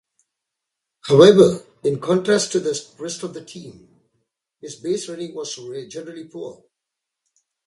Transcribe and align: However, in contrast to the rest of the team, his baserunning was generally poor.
However, 1.01 1.63
in 1.83 1.99
contrast 1.99 2.51
to 2.53 2.59
the 2.59 2.71
rest 2.97 3.21
of 3.21 3.35
the 3.35 3.45
team, 3.45 3.99
his 4.59 4.75
baserunning 4.81 5.35
was 5.35 5.55
generally 5.91 6.23
poor. 6.27 6.63